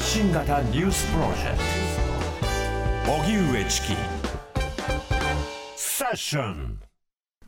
[0.00, 1.58] 発信型ニュースプロジェク
[3.04, 3.12] ト。
[3.12, 3.96] 荻上チキ
[5.76, 6.80] セッション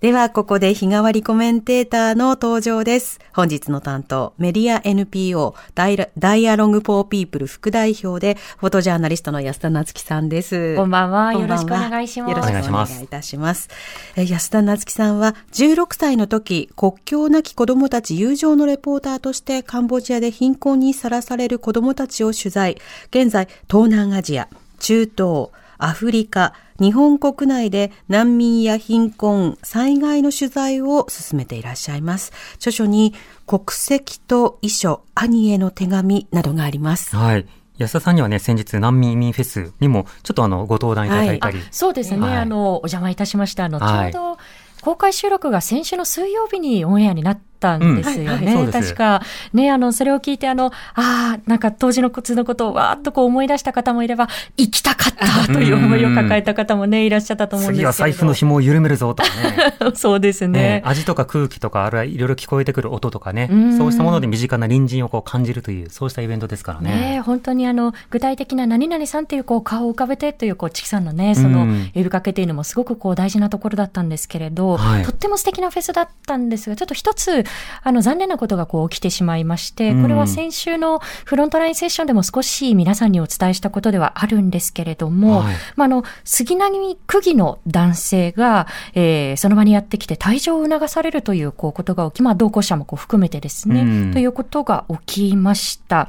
[0.02, 3.20] では、ここで日替わりコメンテーターの登場です。
[3.32, 10.74] 本日の担当、メディア NPO ダイラダイアログフォーピープル副代表で、フォトジャーナリストの安田夏樹さんです。
[10.74, 11.32] こんばんは。
[11.34, 12.30] こんばんはよろしくお願いします。
[12.32, 13.68] よろしくお願いいたします。
[14.16, 22.76] え安田夏樹さんは16歳の時、国境なき子供たち友情のレポーターとしてカンボジアで貧困にさらされる子供たちを取材。
[23.10, 24.48] 現在、東南アジア、
[24.80, 32.32] 中東、アフリカ、日本国内で難民や貧困、災害の取材を進めていらっしゃいます。
[32.56, 33.14] 著書に
[33.46, 37.14] 国籍と遺書、兄への手紙などがあります。
[37.14, 37.46] はい。
[37.78, 41.60] 安田さんにはね、先日難民移民フェスにもちょっとあの、ご登壇いただいたり。
[41.60, 43.66] あそうですね、はいあの、お邪魔いたしました。
[43.66, 44.38] あの、はいちょうど、
[44.82, 48.54] 公開収録が先週の水曜日にオンエアになったんですよね。
[48.68, 49.22] う確か。
[49.52, 55.12] ね、あの、それを聞いて、あの、ああ、なんか当時のコツのことをわーっとこう思い出した方もいれば、行きたかっ
[55.46, 59.74] たという思いを抱えた方もね、いらっしゃったと思うんですけれど次は財布の紐を緩めるぞとかね。
[59.94, 60.82] そうですねね。
[60.84, 63.78] 味とか空気とか、あるいはいろいろ聞こえてくる音とかねうん。
[63.78, 67.20] そうしたもので身近な隣人をこう感じるという、そうしたイベントですからねね。
[67.20, 77.44] 本当にあの、具体的な何々さんっていうこう顔を浮かべてというこう、チキさんのね、そのうん呼びかけというのもすごくこう大事なところだったんですけれど、はいとっても素敵なフェスだったんですが、ちょっと一つ、
[77.82, 85.54] あの、残念なことがこう起きてしまいまして、これは先週のフロントラインセッションでも少し皆さんにお伝えしたことではあるんですけれども、はい。
[85.76, 94.12] まあ、あの、杉並区議の男性が、えーその場にやってきて退場を促されるというこうことが起き、まあ、同行者もこう含めてですね、うん。
[94.12, 96.08] ということが起きました。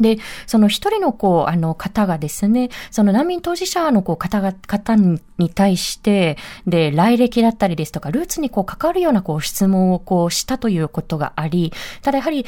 [0.00, 5.20] で、その一人のこう、あの方がですね、その難民当事者のこう方が、方に
[5.54, 6.36] 対して、
[6.66, 12.44] で、来歴だったりですとか、ルーツにこう関わるようなこう質問をこうしたということがあり、ただやはり、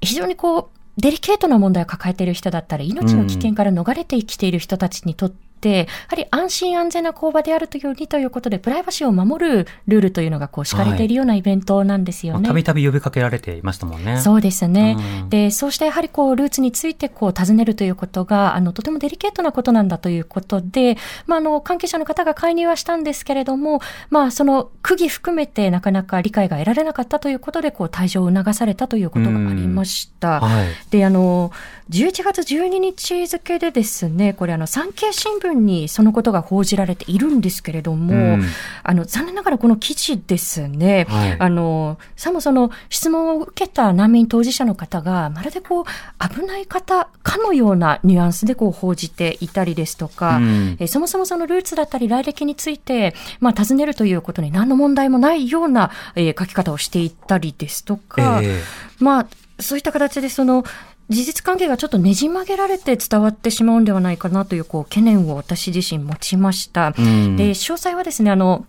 [0.00, 12.48] 非常にこう、デリケートな問題を抱えている人だったり、命の危険から逃れてきている人たちにとって、やはり安心安全な工場であるというようにということで、プライバシーを守るルールというのがこう敷かれているようなイベントなんですよね。
[12.48, 14.20] たびたび呼びかけられていましたもんね。
[14.20, 14.96] そうですね。
[14.98, 30.40] うんで、そうしたやはりこう、ルーツについてこう、尋ねるということが、あの、とてもデリケートなことなんだということで、まあ、あの、関係者の方が介入はしたんですけれども、まあ、その、区議含めてなかなか理解が得られなかったということで、こう、退場を促されたということがありました。
[30.40, 30.66] はい。
[30.90, 31.50] で、あの、
[31.90, 38.42] 11月12日付でですね、これあの、産経新聞にそのことが報じられているんですけれども、うん。
[38.82, 41.36] あの、残念ながらこの記事ですね、はい。
[41.38, 45.84] あの、さもその質問を受けた難民当事者の方が、まるでこう、
[46.26, 50.76] 危ない方かのようなニュアンスでこう報じていたりですとか、うん。
[50.80, 58.60] えーそもそもそのルーツだったり来歴について、まあ、尋ねるということに何の問題もないような、えー書き方をしていったりですとか、え。
[59.00, 59.26] まあ、
[59.60, 60.64] そういった形でその、
[61.08, 66.94] 事実関係がちょっとねじ曲げられて伝わってしまうんではないかなという、こう、懸念を私自身持ちました。
[66.98, 68.66] うんで、詳細はですね、あの、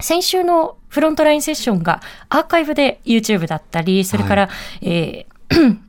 [0.00, 4.48] 先週のフロントラインセッションがアーカイブで YouTube だったり、それから、
[4.82, 5.87] えー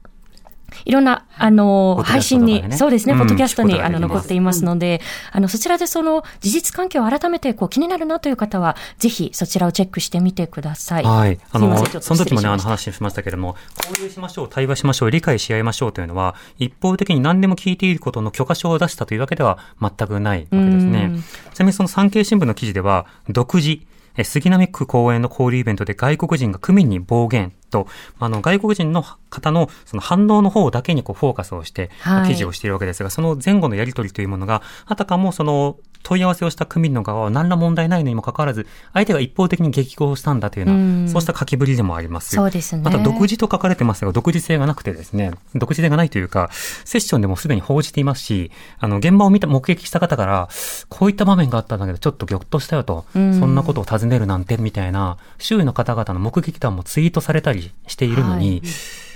[0.85, 3.19] いろんな、あの、ポッドキャ配信に、そうですね、うん。
[3.19, 11.03] ポッドキャストに、あの、残っていますので、あの、そちらでその、事実関係を改めて、こう、気になるなという方は、ぜひ、そちらをチェックしてみてください。
[11.03, 11.39] はい。
[11.51, 21.09] あのその時もね、あの話しましたけれども、交流しましょう、対話しましょう、理解し合いましょうというのは、一方的に何でも聞いていることの許可証を出したというわけでは全くないわけですね。
[21.13, 21.23] うん。
[21.53, 23.81] ちなみにその産経新聞の記事では、独自、
[24.19, 27.87] え杉並区公園の交流イベントで外国人が区民に暴言と、
[28.19, 32.29] あの、外国人の方のその反応の方だけにこうフォーカスをして、はい。
[32.29, 42.35] 記事をしているわけですが、その前後のやり取りというものが、あたかもその問い合わせをした区民の側は何ら問題ないのにもかかわらず、相手が一方的に激高したんだというような、うんそうした書きぶりでもあります。
[42.35, 42.83] そうですね。
[42.83, 46.49] また独自と書かれてますが、独自性がなくてですね、独自性がないというか、
[46.85, 50.49] セッションでもすでに報じていますし、あの、現場を見た、目撃した方から、
[50.89, 59.08] こういった場面があったんだけど、ちょっとぎょっとしたよと、うんそんなことを尋ねるなんて、みたいな、周囲の方々の目撃談もツイートされたりしているのに、はい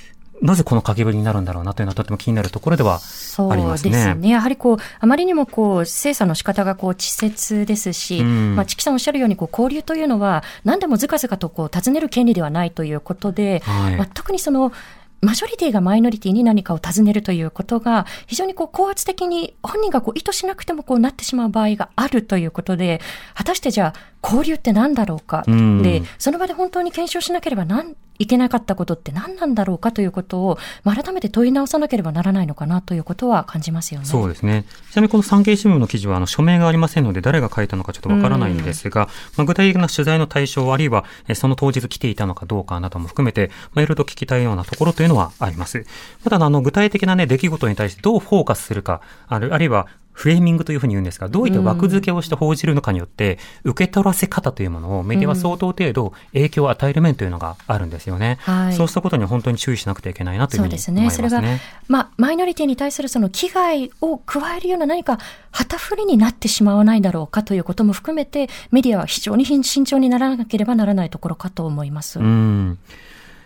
[0.44, 3.92] なぜこの書きぶりになるんだろうなというのはとても気になるところではありそうますね。
[3.92, 4.30] ですね。
[4.30, 14.74] やはりこう、あまりにもこう、精査の仕方がこう、稚拙ですし、うんまあ、チキさんおっしゃるように、こう、交流というのは、何でもずかずかとこう、尋ねる権利ではないということで、はいまあ、特にその、
[15.22, 23.00] マジョリティがマイノリティに何かを尋ねるということが、非常にこう高圧的に本人がこう意図しなくてもこうなってしまう場合があるということで、
[23.34, 25.45] 果たしてじゃあ交流って何だろうか。
[25.48, 34.05] うんで、その場で本当に検証しなければなんいけなかったことって何なんだろうかということを、まあ、改めて問い直さなければならないのかなということは感じますよね。
[34.05, 34.65] そうですね。
[34.91, 41.05] ちなみにこの産経新聞の記事はあの署名がありませんので誰が書いたのかちょっとわからないんですが、まあ、具体的な取材の対象あるいは
[41.35, 45.85] その当日来ていたのかどうかなども含めて、まあ、いろいろと聞きたいようなところというのはあります。
[46.23, 58.38] ただあの具体的なね出来事に対してどうフォーカスするか、あるあるいはフレーミングというふうに言うんですが、どういった枠付けをして報じるのかによって、受け取らせ方というものをメディアは相当程度影響を与える面というのがあるんですよね。
[58.42, 61.10] はい、そうしたことに本当に注意しなくてはいけないなというふうに思いますね。
[61.10, 61.39] そうですね。
[61.39, 65.19] それが、まあ、マイノリティに対するその危害を加えるような何か
[65.51, 72.19] 旗振りになってしまわないだろうかということも含めて、メディアは非常に慎重にならなければならないところかと思います。
[72.19, 72.77] うん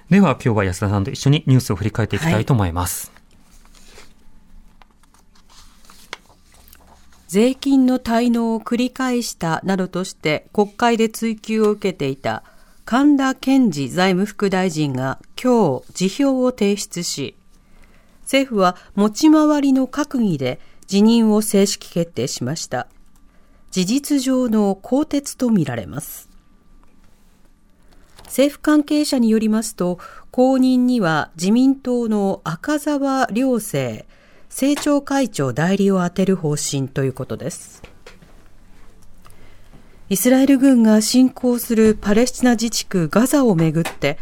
[0.10, 3.08] では今日は安田さんと一緒にニュースを振り返っていきたいと思います。
[3.08, 3.17] はい
[7.28, 12.44] 税金の滞納を繰り返したなどとして国会で追及を受けていた
[12.86, 17.36] 神田健治財務副大臣が今日辞表を提出し、
[18.22, 22.88] 政府は持ち回りの閣議で辞任を正式決定しました。
[23.72, 26.30] 事実上の更迭とみられます。
[28.24, 30.00] 政府関係者によりますと、
[30.32, 34.06] 後任には自民党の赤澤良生
[34.58, 37.84] 政調会長代理を充てる方針ということです。
[40.10, 44.18] イスラエル軍が侵攻するパレスチナ自治区ガザをめぐって、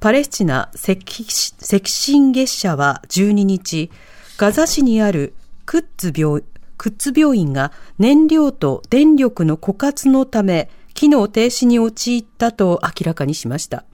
[0.00, 3.92] パレスチナ赤新月社は12日、
[4.38, 5.34] ガザ市にある
[5.66, 6.42] クッツ病
[6.76, 13.84] クッツ病院が燃料と電力の枯渇のため機能停止に陥ったと明らかにしました。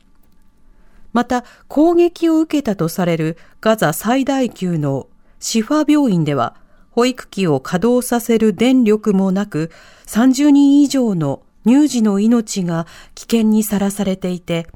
[1.13, 5.09] また攻撃を受けたとされるガザ最大級の
[5.43, 6.55] シファ病院では、
[6.93, 9.73] 保育器を稼働させる電力もなく、
[10.07, 12.87] 30人以上の乳児の命が
[13.17, 14.69] 危険にさらされていて、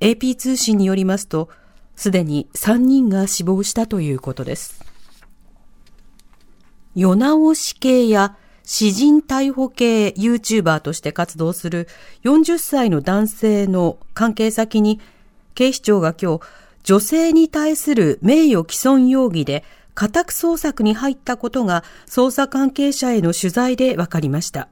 [0.00, 1.48] AP 通信によりますと、
[1.96, 4.84] すでに3人が死亡したということです。
[6.94, 11.88] 世直し系や詩人逮捕系 YouTuber として活動する
[12.24, 15.00] 40歳の男性の関係先に
[15.54, 16.44] 警視庁が今日
[16.82, 24.68] 女性に対する名誉毀損容疑で家宅捜索に入ったことが捜査関係者への取材で分かりました。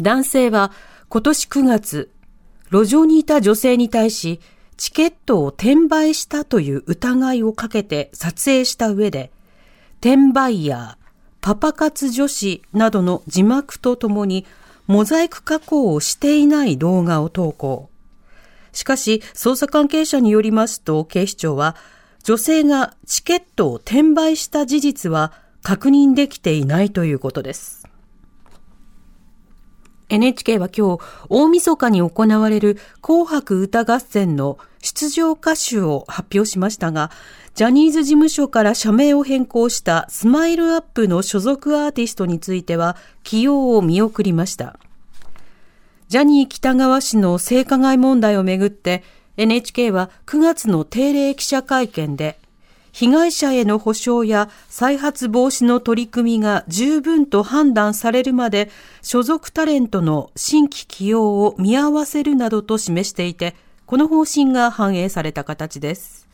[0.00, 0.72] 男性は
[1.08, 2.10] 今年9月、
[2.70, 4.40] 路上にいた女性に対し、
[4.76, 9.30] チケットを転売したという疑いをかけて撮影した上で、
[10.00, 11.04] 転売ヤー、
[11.40, 14.46] パパ活女子などの字幕とともに、
[14.86, 17.90] モザイク加工をしていない動画を投稿。
[18.72, 21.76] しかし、捜査関係者によりますと、警視庁は、
[22.24, 25.32] 女性がチケットを転売した事実は
[25.62, 27.86] 確認できていないということです。
[30.08, 37.10] NHK は今日、大晦日に行われる紅白歌合戦の出場歌手を発表しましたが、
[37.54, 44.78] ジャニーズ事務所から社名を変更したスマイルアップの所属アーティストについては起用を見送りました。
[46.08, 49.02] ジャニー北川氏の性加害問題をめぐって
[49.36, 52.38] NHK は9月の定例記者会見で、
[52.92, 58.70] 被害者への補償や再発防止の取り組みが十分と判断されるまで
[59.02, 66.28] 所属タレントの新規起用を見合わせるなどと示していて、この方針が反映された形です。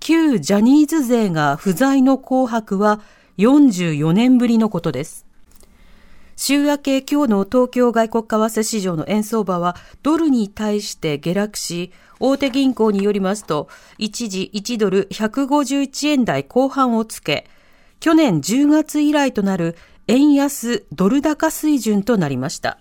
[0.00, 3.00] 旧ジャニーズ勢が不在の紅白は
[3.38, 5.24] 44年ぶりのことです。
[6.36, 13.68] 週明け今日の東京外国為替市場の円相場はドルに対して下落し、大手銀行によりますと、
[13.98, 17.46] 一時1ドル151円台後半をつけ、
[18.00, 19.76] 去年10月以来となる
[20.08, 22.78] 円安ドル高水準となりました。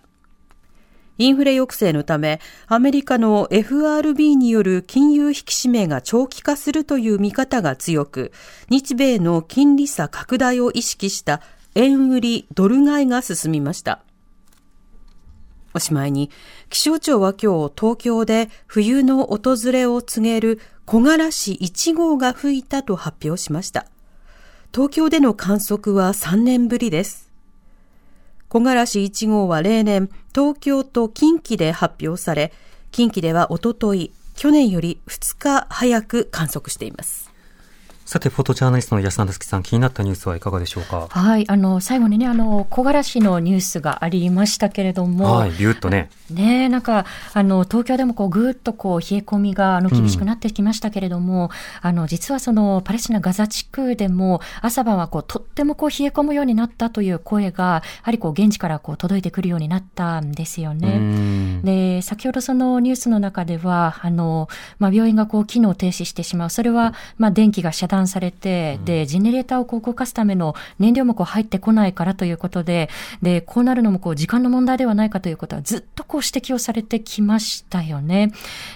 [1.20, 8.32] インフレ抑制のため、アメリカの FRB による金融引き締めが長期化するという見方が強く、
[8.70, 11.42] 日米の金利差拡大を意識した
[11.76, 14.04] 円売りドル買いが進みました。
[15.74, 16.30] おしまいに、
[16.70, 23.88] 気象庁は今日東京で冬の訪れを告げる木枯らし1号が吹いたと発表しました。
[24.74, 27.32] 東京での観測は3年ぶりです。
[28.50, 32.54] 木枯らし1号は例年、東京と近畿で発表され、
[32.92, 37.23] 近畿ではおととい、去年より2日早く観測しています。
[38.06, 41.08] さて、フォトジャーナリストの安田月さん、気になったニュースはいかがでしょうか？
[41.10, 46.10] はい、あの、最後にね、あの、木枯らしのニュースがありましたけれども、はい、ビューっとね。
[46.30, 51.50] ねなんか、あの、東京でもこう、ぐーっとこう、冷え込みが、あの、厳しくなってきましたけれども、うん、
[51.90, 61.62] あの、実はその、パレスチナガザ地区でも、朝晩はこう、とってもこう、冷え込むようになったという声が、やはりこう、現地からこう、届いてくるようになったんですよね。
[61.64, 66.50] で、先ほどそのニュースの中では、あの、まあ、病院がこう、機能停止してしまう。
[66.50, 72.90] それは、まあ、電気が遮断されて、で、ジェネレーターをこう動かすための燃料もこう入ってこないからということで、
[73.22, 78.32] で、こうなるのもこう時間の問題ではないかということはずっとこう指摘をされてきましたよね。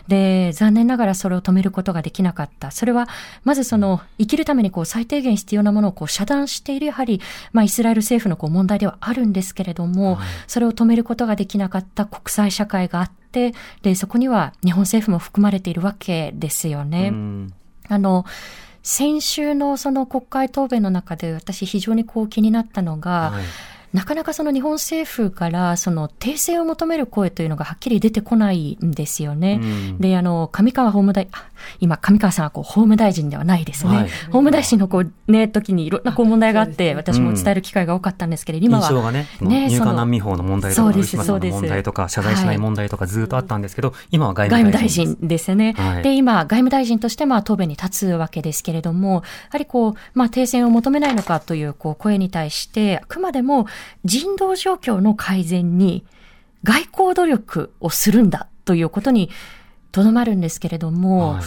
[0.08, 2.72] で、残念ながらそれを止めることができなかった。
[2.72, 3.08] それは、
[3.44, 7.22] まずその、生きるためにこう最低限必要なものをこう遮断している、やはり、
[7.54, 17.14] まあ、イスラエル政府のこう問題ではあるんですけれども、はい、それを止めることができなかった国際社会があって、で、そこには日本政府も含まれているわけですよね。
[17.90, 18.26] あの、
[18.88, 23.44] 先週のその国会答弁の中で私非常にこう気になったのが、はい。
[23.98, 29.60] なかなかその日本政府からその訂正を求める声というのがはっきり出てこないんですよね。
[29.60, 31.28] うん、で、あの、上川法務大、
[31.80, 33.96] 今、上川さんはこう法務大臣ではないですね。
[33.96, 38.84] はい、法務大臣のこう、ね、時にいろんなこう問題があって、私も伝える機会が多かったんですけれど、今は。
[38.88, 41.54] 印象がね、ね入管難民法の問題とか、そうです、そうです。
[41.56, 45.06] 問題とか、謝罪しない問題とかずっとあったんですけど、はい、今は外務大臣。
[45.06, 45.74] 外務大臣ですね。
[45.76, 49.22] はい、で、今、外務大臣としてまあ答弁に立つわけですけれども、や
[49.54, 53.66] はりこう、まあ停戦を求めないのかというこう声に対して、あくまでも
[54.06, 56.06] 人道状況の改善に
[56.64, 59.30] 外交努力をするんだということに
[59.92, 61.44] とどまるんですけれども、はい、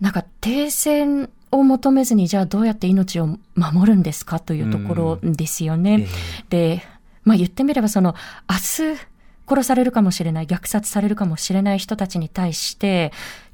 [0.00, 5.92] なんか停戦を求めずにじゃあどうやって命を守るんですかというところですよね。
[5.92, 6.82] えー、で、
[7.24, 8.14] まあ言ってみればその
[8.48, 9.00] 明日
[9.48, 13.12] 殺されるかもしれない、虐殺されるかもしれない人たちに対して、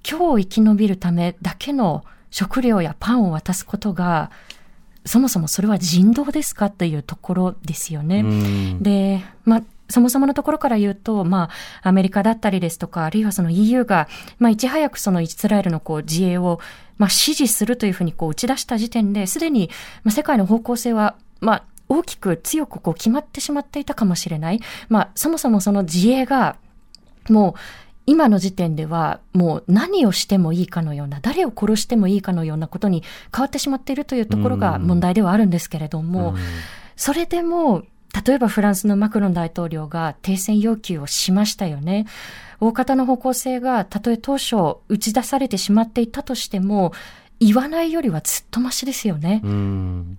[0.08, 4.30] 今日生き延びるためだけの食料やパンを渡すことが
[5.06, 8.24] そもそもそれは人道ですかっていうところですよね。
[8.80, 11.50] で、まあ、そもそものところから言うと、ま
[11.82, 14.08] あ、アメリカだったりですとか、あるいはその EU が、
[14.38, 16.60] まあ、いち早くそのイスラエルのこう自衛を、
[16.98, 19.70] まあ、支持するというふうにこう打ち出した時点で、すでに、
[20.02, 24.60] まあ、世界の方向性は、まあ、大きく強くこう決まってしまっていたかもしれない。
[24.88, 26.56] まあ、そもそもその自衛が、
[27.28, 33.02] もう、今の時点ではもう何をしてもいいかのような、誰を殺してもいいかのようなことに
[33.34, 36.34] 変わってしまっているというところが問題ではあるんですけれども、
[36.94, 37.82] それでも、
[38.26, 42.06] 例えばフランスのマクロン大統領が停戦要求をしましたよね。
[42.60, 44.56] 大方の方向性がたとえ当初
[44.88, 46.92] 打ち出されてしまっていたとしても、
[47.38, 49.42] 言わないよりはずっとマシですよね。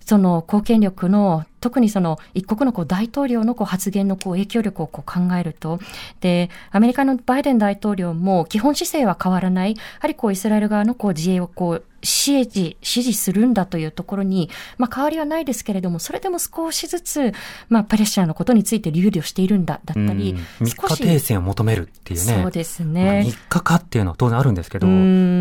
[0.05, 5.79] その貢献力の特にその一国のこう大統領のこう発言のこう影響力をこう考えると、
[6.21, 17.33] で、アメリカのバイデン大統領も基本姿勢は変わらない、やはりこうイスラエル側のこう自衛をこう支持、支持するんだというところに、まあ変わりはないですけれども、それでも少しずつ、
[17.67, 22.41] まあパレスチナのことについて留慮しているんだ、だったり、3日停戦を求めるっていうね。
[22.41, 23.03] そうですね。
[23.03, 24.87] まあ、3日かっていうのは当然あるんですけど、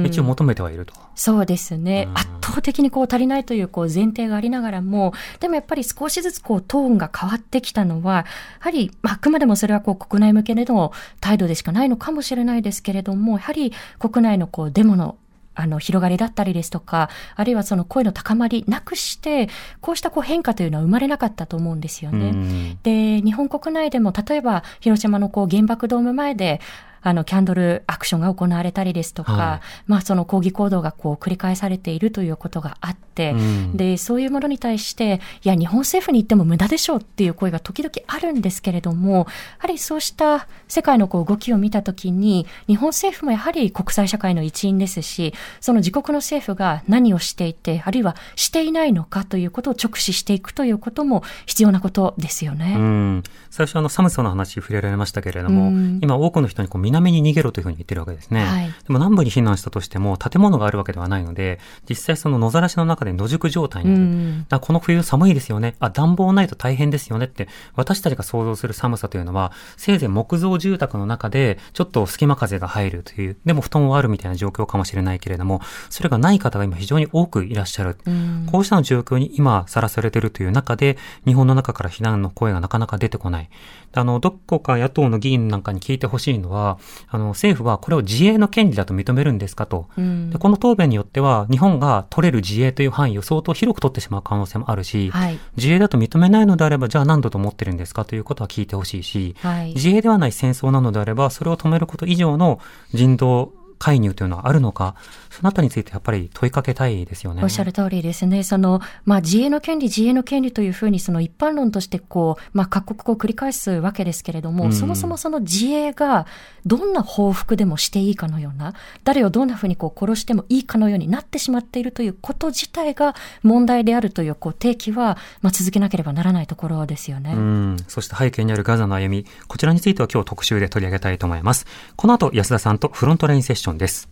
[0.08, 0.94] 一応求めてはいると。
[1.14, 2.08] そうですね。
[2.14, 8.24] 圧倒的にこう足りないというこう前提がありながらも、でもやっぱり少しずつこうトーンが変わってきたのは、や
[8.58, 15.16] はり、あくまでもそれはこう国内向けでの態度でしかないのかもしれないですけれども、やはり国内のこうデモの
[15.56, 19.48] あの、広がりだったりですとか、あるいはその声の高まりなくして、
[19.80, 22.76] こうしたこう変化というのは生まれなかったと思うんですよね。
[22.82, 26.60] で、日本国内でも、例えば、広島のこう原爆ドーム前で、
[27.06, 39.24] あの、キャンドルアクションが行われたりですとか、はい、まあ、その抗議行動がこう繰り返されているということがあって、うん、で、そういうものに対して、いや、日本政府に言っても無駄でしょうっていう声が時々あるんですけれども、や
[39.58, 52.74] はりそうした世界のこう動きを見たときに、日本政府もやはり国際社会の一員ですし、その自国の政府が何をしていて、あるいはしていないのかということを直視していくということも必要なことですよね。
[52.76, 58.44] うん、最初あの寒さの話触れられましたけれども、うん、今多くの人にこう南に逃げろというふうに言ってるわけですね。
[58.44, 64.02] はい、でも南部に避難したとしても建物があるわけではないので、実際その野ざらしの中で野宿状態になる。
[64.02, 65.76] うん、だこの冬寒いですよね。
[65.78, 75.60] あ、暖房ないと大変ですよねって、私たちが想像する寒さというのは、せいぜい木造住宅の中でちょっと隙間風が入るという、でも布団はあるみたいな状況かもしれないけれども、
[75.90, 77.98] それがない方が今非常に多くいらっしゃる。
[78.06, 83.50] うん、こうした状況に今さらされているという中で、日本の中から避難の声がなかなか出てこない。
[83.92, 89.86] あの、どこか野党の議員なんかに聞いてほしいのは、あの、政府はこれを自衛の権利だと認めるんですかと。
[89.96, 102.60] うん、でこの答弁によっては、日本が取れる自衛という範囲を相当広く取ってしまう可能性もあるし、はい、自衛だと認めないのであれば、じゃあ何度と思ってるんですかということは聞いてほしいし、はい、自衛ではない戦争なのであれば、それを止めること以上の
[102.92, 104.94] 人道介入というのはあるのか、
[105.30, 107.42] そのあたりについてやっぱり問いかけたいですよね。
[107.42, 108.42] おっしゃる通りですね。
[108.42, 116.26] その、まあ、自衛の権利、自衛の権利というふうに、その一般論として、こう、まあ、各国を繰り返すわけですけれども、うんそもそもその自衛が、
[116.64, 127.32] どんな報復でもしていいかのような、誰をどんなふうにこう殺してもいいかのようになってしまっているということ自体が問題であるという、こう、提起は、まあ、続けなければならないところですよね。
[127.34, 127.76] うん。
[127.88, 131.66] そして背景にあるガザの歩み、こちらについては今日特集で取り上げたいと思います。
[131.96, 134.08] この後、安田さんとフロントラインセッションです。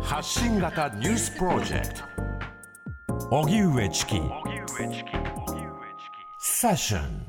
[0.00, 4.20] 発信型ニュースプロジェクト荻上チキ
[6.40, 7.26] セッション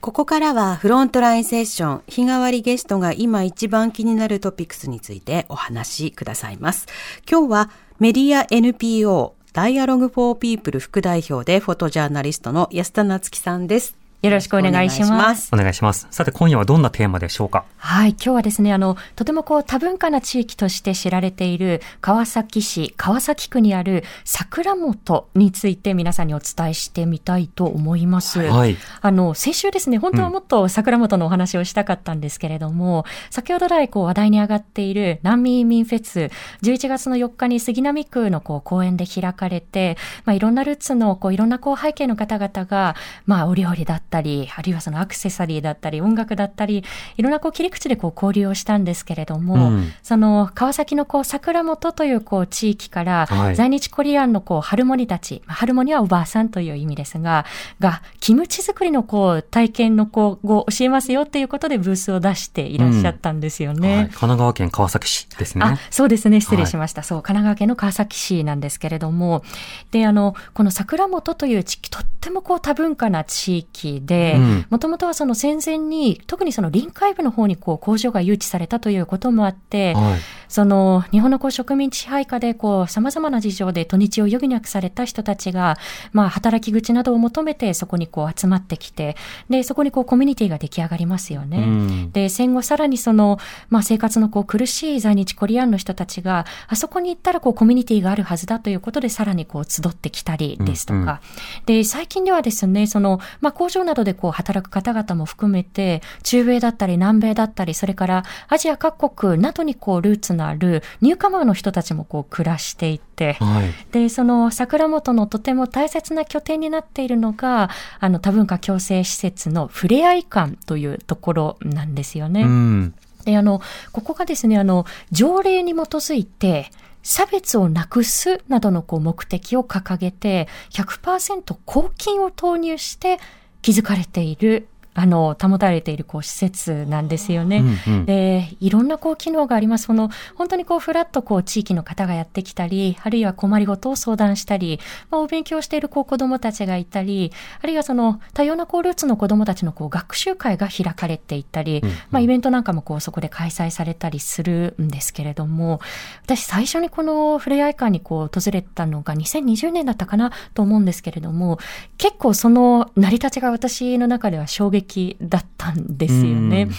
[0.00, 6.86] ここからはフロントラインセッション、日替わりゲストが今一番気になるトピックスについてお話しくださいます。
[7.30, 14.03] 今日はメディア NPO ダイアログフォーピープル副代表でフォトジャーナリストの安田夏樹さんです。
[14.24, 15.50] よろしくお願いします。
[15.52, 16.06] お願いします。
[16.10, 17.66] さて、今夜はどんなテーマでしょうか？
[17.76, 28.40] はい、今日はですね、あの、とてもこう多文化な地域として知られている川崎市、川崎区にある桜本について皆さんにお伝えしてみたいと思います。
[28.40, 28.78] はい。
[29.02, 36.30] あの、先週ですね、本当はもっと桜本のお話をしたかったんですけれども、先ほど来こう話題に上がっている難民移民フェス、
[36.62, 46.84] 11月の4日に杉並区のこう公園で開かれて、まあいろんなルーツのこういろんなこう背景の方々が、まあお料理だったり、あるいはそのアクセサリーだったり、音楽だったり、
[47.16, 57.44] いろんなこう切り口でこう交流をしたんですけれども、うんその川崎のこう桜本というこう地域から、はい在日コリアンのこうハルモニたち、まあハルモニはおばあさんという意味ですが、
[57.80, 63.96] が、キムチ作りのこう体験のこうを教えますよっていうことでブースを出していらっしゃったんですよね。
[63.96, 64.04] はい。
[64.04, 65.64] 神奈川県川崎市ですね。
[65.64, 66.40] あ、そうですね。
[66.40, 67.02] 失礼しました。
[67.02, 69.42] そう、神奈川県の川崎市なんですけれども、
[69.90, 80.20] で、あの、この桜本という地域、とってもこう多文化な地域でうん、もともとはその戦前に、特にその臨海部の方にこう工場が誘致されたということもあって、はい。
[80.48, 85.78] その日本のこう植民地支配下でこう様々な事情で土日を余儀なくされた人たちが、
[86.12, 89.16] まあ働き口などを求めてそこにこう集まってきて、
[89.48, 91.58] で、そこにこうコミュニティが出来上がりますよね。
[91.58, 100.98] うんで、戦後さらにその、まあ生活のこう苦しい在日コリアンの人たちが、あそこに行ったらこうコミュニティがあるはずだということでさらにこう集ってきたりですとか。
[100.98, 101.18] うんうん
[101.66, 113.92] で、最近ではですね、その、まあ工場などでこう働く方々も含めて、中米だったり南米だったり、それからアジア各国などにこうルーツのあるニューカマーの人たちもこう暮らしていて、はい。
[113.92, 122.42] で、その桜本のとても大切な拠点になっているのが、あの多文化共生施設のふれあい館というところなんですよね。
[122.42, 122.94] うん。
[123.24, 123.60] で、あの、
[123.92, 126.70] ここがですね、あの、条例に基づいて、
[127.04, 133.18] 差別をなくすなどのこう目的を掲げて、100%公金を投入して
[133.64, 137.58] 築かれている、あの、保たれているこう施設なんですよね。
[137.86, 139.86] うんうんで、いろんなこう機能があります。
[139.86, 144.78] その、本当にこう、ふらっとこう、地域の方がやってきたり、あるいは困りごとを相談したり、
[145.10, 155.80] まあ、お勉強しているこう、子供たちがいたり、あるいはその、多様なこう、ルーツの子供たちのこう、学習会が開かれていたり、うんうんまあ、イベントなんかもこう、そこで開催されたりするんですけれども、
[156.22, 161.58] 私最初にこのふれあい館にこう、訪れたのが2020年だったかなと思うんですけれども、
[161.98, 164.83] 結構その成り立ちが私の中では衝撃
[165.20, 166.62] だったんですよね。
[166.62, 166.74] うんっ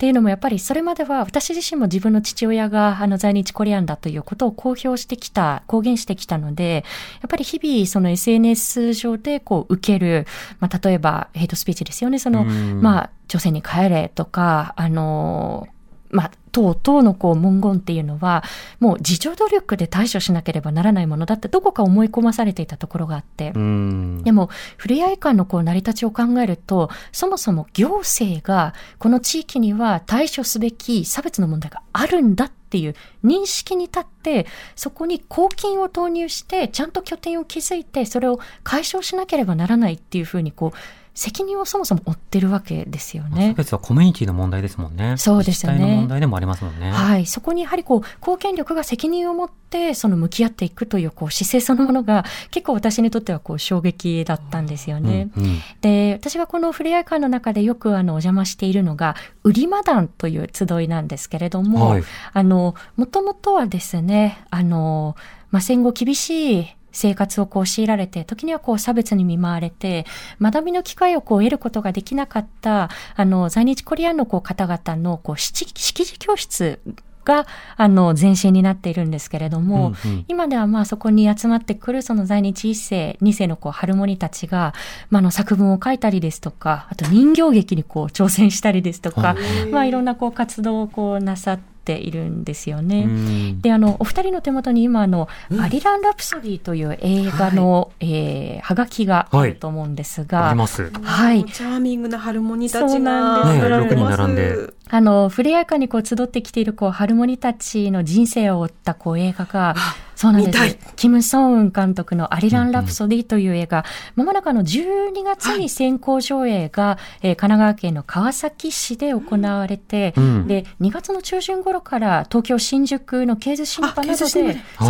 [0.00, 6.84] ていうのもやっぱりそれまでは私自身も自分の父親があの在日コリアンだということを公表してきた、公言してきたので、
[7.20, 10.26] やっぱり日々その SNS 上でこう受ける、
[10.58, 12.18] まあ例えばヘイトスピーチですよね。
[12.18, 15.68] その、うんまあ女性に帰れとか、あの、
[16.10, 18.42] まあ、等々のこう文言っていうのは、
[18.80, 24.22] もう自助努力で対処しなければならないものだってどこか思い込まされていたところがあって、うん。
[24.24, 32.94] でも、ふれあい館のこう成り立ちを考えると、そもそも行政がこの地域には対処すべき差別の問題があるんだっていう
[33.24, 40.78] 認識に立って、そこに公金を投入して、ちゃんと拠点を築いて、それを解消しなければならないっていうふうに、こう、
[41.14, 43.54] 責任をそもそも負ってるわけですよ差ね。
[43.56, 45.16] 別はコミュニティの問題ですもんね。
[45.16, 46.90] そうですよね問題でもありますもんね。
[46.90, 47.26] はい。
[47.26, 55.30] そこにやはりこう、公権力が責任を持って、その向き合っていくという、こう、姿勢そのものが、結構私にとってはこう、衝撃だったんですよね。
[55.36, 65.16] うんうんで、私がこのふれあい館の中でよくあの、お邪魔しているのが、売りマ団という集いなんですけれども、はいあの、もともとはですね、あの、
[65.50, 70.06] まあ、戦後厳しい生活をこう強いられて、時にはこう差別に見舞われて、
[70.40, 76.80] 学びの機会をこう得ることができなかった、あの、在日コリアンのこう方々のこう識識字教室
[77.24, 80.24] が、あの、前身になっているんですけれども、うんうん。
[80.26, 84.74] 今ではまあそこに集まってくるその在日一世、二世のこうハルモニたちが、
[85.10, 89.36] まああの作文を書いたりですとか、あと人形劇にこう挑戦したりですとか、
[89.70, 93.04] まあいろんなこう活動をこうなさってっているんですよね。
[93.04, 93.60] うん。
[93.60, 95.28] で、あの、お二人の手元に今、あの、
[95.60, 100.90] アリラン・ラプソディという映画の、えーはがきがあると思うんですが、あります。
[100.90, 101.44] はい。
[101.44, 104.56] チャーミングなハルモニたちそうながね六人並んで
[104.88, 109.74] あの、触れやかにこう集ってきているこう、ハルモニたちの人生を追ったこう映画が、
[110.20, 110.78] そうなんです。
[110.96, 120.46] キム・ソンウン監督のアリラン・ラプソディという映画、まもなくあの12月に先行上映が、えー神奈川県の川崎市で行われて、うん。
[120.46, 124.44] で、2月の中旬頃から東京新宿のケーズシネパなどでそう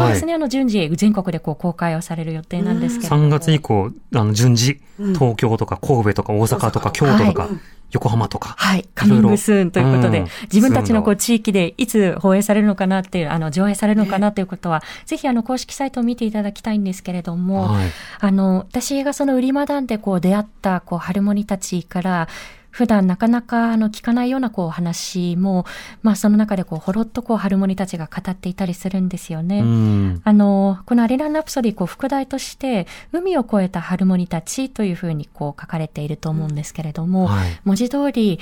[0.08, 3.26] ですね、あの順次全国でこう公開をされる予定なんですけれども。
[3.26, 7.48] 3月以降、あの、順次、東京とか神戸とか大阪とか京都とか、
[7.92, 8.54] 横浜とか。
[8.56, 8.88] はい。
[8.94, 10.28] カミングスーンということで、うん。
[10.52, 17.88] 自分たちのこうス地域でいつ放映されるのかなっていう、あの、上映されるのかなということは、ぜひあの、公式サイトを見ていただきたいんですけれども、はい。
[18.20, 22.28] あの、私がその売りマダンでこう出会った、こう、ハルモニたちから、
[22.70, 25.66] 普段なかなかあの聞かないようなこう話も、
[26.02, 29.60] まあその中でこうほろっとこうハルモニたちが語っていたりするんですよね。
[29.60, 30.20] うん。
[30.24, 38.38] あの、このアリラン・ラプソディ、こう、副題として、海を越えたハルモニたちというふうにこう書かれていると思うんですけれども、はい文字通り、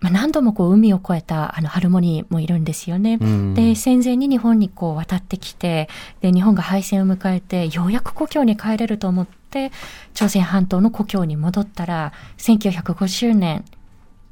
[0.00, 3.18] まあ、何度もこう海を越えたあのハルモニーもいるんですよね。
[3.20, 5.88] うんで、戦前に日本にこう渡ってきて、
[6.20, 9.37] で、日本が敗戦を迎えて、ようやく故郷に帰れると思って、
[10.14, 13.64] 朝鮮半島の故郷に戻ったら、1950年、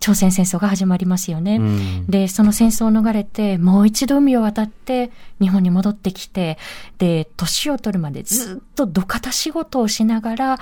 [0.00, 1.56] 朝鮮戦争が始まりますよね。
[1.56, 6.58] うんで、その戦争を逃れて、もう一度海を渡って、日本に戻ってきて、
[6.98, 10.58] で、年を取るまでずっと土方仕事をしながら、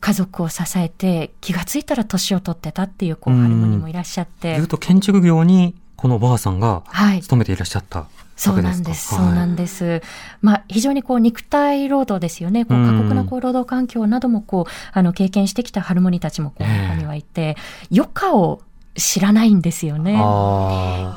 [0.00, 4.66] 家族を支えて、気がついたら年を取ってたっていう、こう、うんハルモニもいらっしゃってずっ。
[4.66, 7.20] と建築業に、このおばあさんが、はい。
[7.20, 8.08] 勤めていらっしゃったわ
[8.40, 8.62] そう。
[8.62, 9.14] なんです。
[9.14, 10.02] はいそうなんです。
[10.40, 12.64] まあ、非常にこう、肉体労働ですよね。
[12.64, 17.56] こう、うん過酷なこう、労働環境などもこう、あの、経験してきたハルモニたちもこう、ええ中にはいて、
[17.92, 18.62] 余暇を
[18.96, 20.14] 知らないんですよね。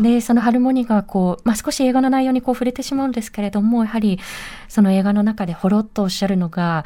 [0.02, 4.20] で、そのハルモニがこう、まあ、少し映画の内容にこう触れてしまうんですけれども、やはり
[4.68, 6.86] その映画の中でほろっとおっしゃるのが、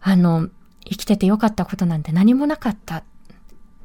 [0.00, 0.48] あの、
[0.84, 3.02] 生きててよかったことなんて何もなかった。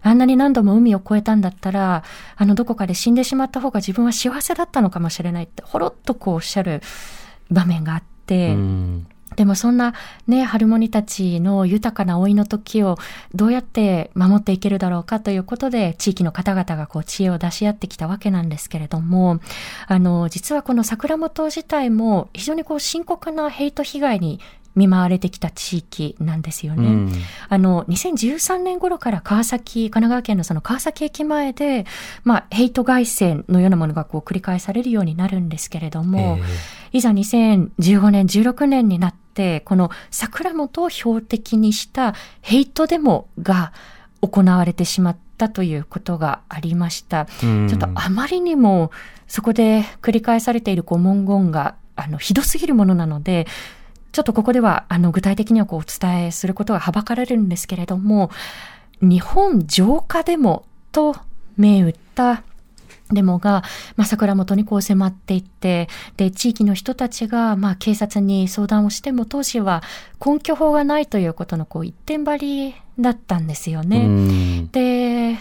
[0.02, 2.04] あんなに何度も海を越えたんだったら、
[2.36, 6.82] あのどこかで死んでしまった方が自分は幸せだったのかもしれないって、ほろっとこうおっしゃる
[7.50, 9.08] 場面があって、うん。
[9.36, 9.94] でもそんな
[10.28, 12.98] ね、ハルモニたちの豊かな老いの時を
[13.34, 19.40] どうやって守っていけるだろうかということで、地域の方々がこう知恵を出し合ってきたわけなんですけれども、
[19.88, 24.42] あの、実はこの桜本自体も非常にこう深刻なヘイト被害に
[24.76, 26.88] 見舞われてきた地域なんですよね。
[26.88, 27.12] うん
[27.50, 31.86] あの、2013年頃から川崎、神奈川県のその川崎駅前で、
[32.24, 36.40] まあ、ヘイト外線のようなものがこう繰り返されるようになるんですけれども、
[36.94, 43.74] えいざ2015年、16年になって、この桜本を標的にしたヘイトデモが
[44.22, 47.28] 行われてしまったということがありました。
[47.44, 48.92] うんちょっとあまりにも
[49.28, 53.48] そこで繰り返されているこう文言があのひどすぎるものなので、
[54.12, 58.32] ちょっとここではあの具体的にはこうお伝えすることがはばかられるんですけれども、
[59.02, 61.16] 日本浄化デモと
[61.58, 62.44] 銘打った
[63.12, 63.64] デモが、
[63.96, 69.82] まあ、桜本にこう迫っていって、で、地域の人たちが、まあ、警察に相談をしても、当時は
[70.24, 72.38] 根拠法がないということの、こう、一点張
[72.70, 74.06] りだったんですよね。
[74.06, 75.38] うんで、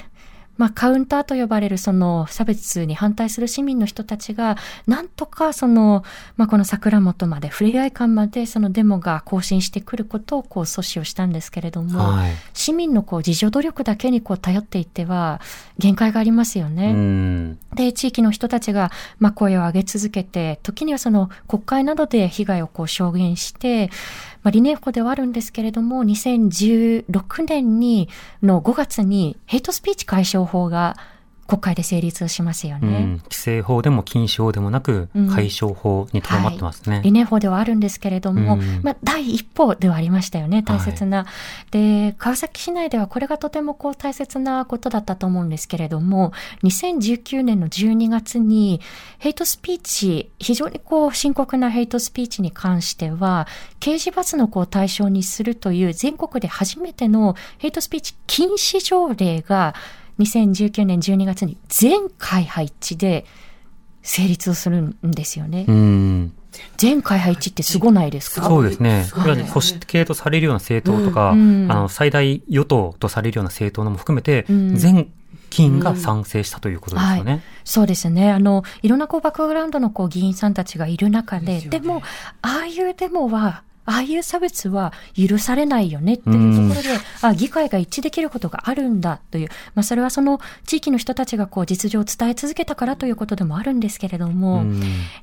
[0.59, 6.05] まあ、カウンターと呼ばれるその差別に反対する市民の人たちが、なんとかその、
[6.37, 12.33] まあ、この桜本まで、ふれあい館までそのデモが更新してくることをこう阻止をしたんですけれども、はい。
[12.53, 15.41] 市民のこう自助努力だけにこう頼っていっては
[15.79, 16.91] 限界がありますよね。
[16.91, 18.91] うんで、地域の人たちが、
[19.21, 23.91] まあ、声を上げ続けて、時にはその国会などで被害をこう証言して、
[24.43, 28.09] まあ、理念法ではあるんですけれども、2016年に、
[28.43, 30.97] の5月にヘイトスピーチ解消法が
[31.49, 33.01] 国会で成立しますようね。
[33.01, 37.01] ん規制法でも禁止法でもなくうん、解消法にとどまってますね。
[37.03, 41.25] 理念法ではあるんですけれども、うんまあ、第一歩ではありましたよね、大切な。
[41.71, 46.33] で、川崎市内ではこれがとてもこう大切なことだったと思うんですけれども、
[46.65, 48.83] 2019年の12月に、
[49.19, 53.49] ヘイトスピーチ、非常にこう深刻なヘイトスピーチに関しては、
[53.81, 59.75] 刑事罰のこう対象にするという全国で初めてのヘイトスピーチ禁止条例が、
[60.19, 63.25] 2019年12月に全会配置で
[64.03, 65.65] 成立をするんですよね。
[65.69, 66.33] うん
[66.77, 68.49] 全会配置ってすごないですか？
[68.49, 69.07] そうですね。
[69.15, 75.13] これは保守系とされるような政党とか、うんうんあの、最大与党とされるような政党のも含めて、うん全
[75.51, 77.43] 議員が賛成したということですよね。
[77.65, 78.31] そうですね。
[78.33, 82.03] あの、いろんなこうバックグラウンドのこう議員さんたちがいる中で、でねでも、
[82.43, 94.65] ああいうデモは、ああいう差別は許されないよねっていうところで、あ議会が一致できることがあるんだという、まあ、それはその地域の人たちがこう実情を伝え続けたからということでもあるんですけれども、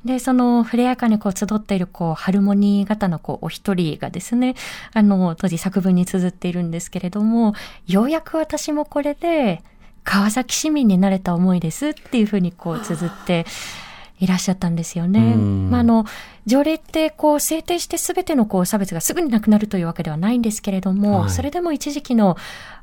[0.04, 4.56] で、その触れやかにこう集っているこうハルモニー型のこうお一人がですね、
[4.94, 7.54] あの、当時作文に綴っているんですけれども、
[7.86, 9.62] ようやく私もこれで、
[10.04, 13.46] 川崎市民になれた思いですっていうふうにこう綴って
[14.20, 15.36] いらっしゃったんですよね。
[15.36, 16.06] まあ、あの、
[16.46, 22.38] 条例ってこう制定してすべてのこう差別がすぐになくなるというわけではないんですけれども、はい、それでも一時期の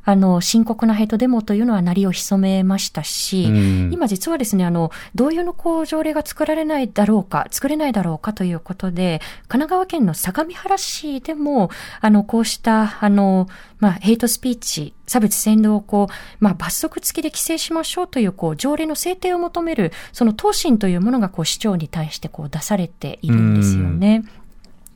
[0.04, 11.70] あの深刻なヘイトデモというのは鳴りを潜めましたし、今実はですね、あの、同様のこう条例が作られないだろうか、作れないだろうかということで、神奈川県の相模原市でも、
[12.00, 13.48] あの、こうした、あの、
[13.78, 24.24] まあ、ヘイトスピーチ、差別扇動をこう、まあ、罰則付きで規制しましょうという、こう、条例の制定を求める、その答申というものが、こう、市長に対して、こう、出されているんですよね。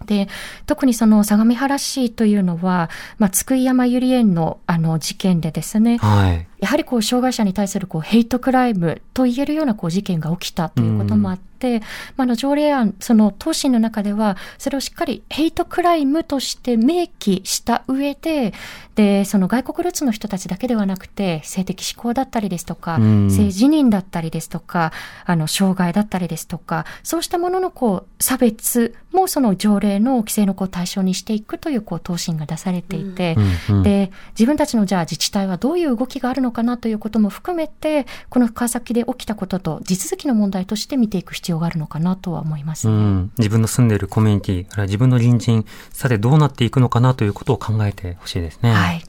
[0.06, 0.28] で、
[0.66, 11.80] 特にその相模原市というのは、まあ、津久井山ゆり園のあの事件でですね、はい、やはりこう障害者に対するこうヘイトクライムと言えるようなこう事件が起きたということもあって、
[12.16, 18.52] まあ、の条例案、その答申の中では、それをしっかりヘイトクライムとして明記した上で、
[18.94, 24.92] で、その外国ルーツの人たちだけではなくて、性的指向だったりですとか、性自認だったりですとか、
[25.24, 33.36] あの、障害だったりですとか、そうしたもののこう、差別もその条例の規制のこう対象にしていくというこう答申が出されていて、
[33.82, 48.72] で、自分たちのじゃあ自治体はどういう動きがあるのかなということも含めて、この川崎で起きたことと地続きの問題として見ていく必要があるのかなとは思います、ね、うん、自分の住んでいるコミュニティ、あるいは自分の隣人、さてどうなっていくのかなということを考えてほしいですね。
[48.72, 49.04] はい。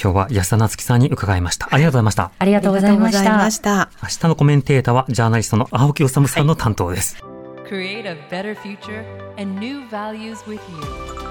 [0.00, 1.68] 今日は安田夏樹さんに伺いました。
[1.70, 2.30] ありがとうございました。
[2.38, 3.10] ありがとうございま
[3.50, 3.90] した。
[4.02, 7.22] 明日のコメンテーターはジャーナリストの青木治さんの担当です。
[7.22, 9.04] はい Create a better future
[9.36, 11.26] and new values with you.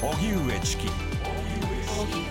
[0.00, 1.05] 荻上チキ
[1.96, 2.25] 荻上チキ